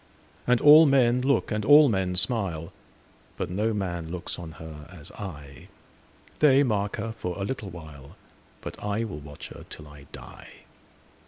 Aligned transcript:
And 0.47 0.59
all 0.61 0.87
men 0.87 1.21
look, 1.21 1.51
and 1.51 1.63
all 1.63 1.87
men 1.87 2.15
smile, 2.15 2.73
But 3.37 3.51
no 3.51 3.71
man 3.71 4.09
looks 4.09 4.39
on 4.39 4.53
her 4.53 4.87
as 4.91 5.11
I:They 5.11 6.63
mark 6.63 6.95
her 6.95 7.11
for 7.11 7.37
a 7.37 7.45
little 7.45 7.69
while, 7.69 8.15
But 8.61 8.83
I 8.83 9.03
will 9.03 9.19
watch 9.19 9.49
her 9.49 9.63
till 9.69 9.87
I 9.87 10.07
die. 10.11 10.63